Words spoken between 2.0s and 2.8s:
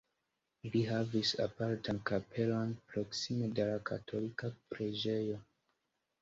kapelon